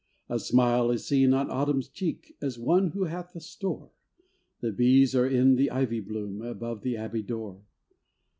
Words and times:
A 0.29 0.39
smile 0.39 0.89
is 0.89 1.05
seen 1.05 1.31
on 1.35 1.51
Autumn's 1.51 1.87
cheek, 1.87 2.35
As 2.41 2.57
one 2.57 2.87
who 2.87 3.03
hath 3.03 3.35
a 3.35 3.39
store; 3.39 3.91
The 4.59 4.71
bees 4.71 5.13
are 5.15 5.27
in 5.27 5.57
the 5.57 5.69
ivy 5.69 5.99
bloom, 5.99 6.41
Above 6.41 6.81
the 6.81 6.97
abbey 6.97 7.21
door. 7.21 7.61